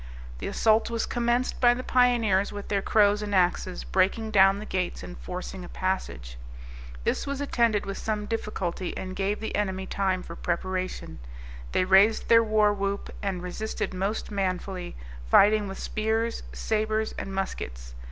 The 0.39 0.47
assault 0.47 0.89
was 0.89 1.05
commenced 1.05 1.61
by 1.61 1.75
the 1.75 1.83
pioneers, 1.83 2.51
with 2.51 2.69
their 2.69 2.81
crows 2.81 3.21
and 3.21 3.35
axes, 3.35 3.83
breaking 3.83 4.31
down 4.31 4.57
the 4.57 4.65
gates 4.65 5.03
and 5.03 5.15
forcing 5.15 5.63
a 5.63 5.69
passage. 5.69 6.39
This 7.03 7.27
was 7.27 7.39
attended 7.39 7.85
with 7.85 7.99
some 7.99 8.25
difficulty, 8.25 8.97
and 8.97 9.15
gave 9.15 9.39
the 9.39 9.55
enemy 9.55 9.85
time 9.85 10.23
for 10.23 10.35
preparation. 10.35 11.19
They 11.71 11.85
raised 11.85 12.29
their 12.29 12.43
warwhoop, 12.43 13.11
and 13.21 13.43
resisted 13.43 13.93
most 13.93 14.31
manfully, 14.31 14.95
fighting 15.29 15.67
with 15.67 15.77
spears, 15.77 16.41
sabres, 16.51 17.13
and 17.19 17.31
muskets. 17.35 17.93